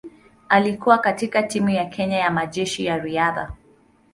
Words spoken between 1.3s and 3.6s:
timu ya Kenya ya Majeshi ya Riadha.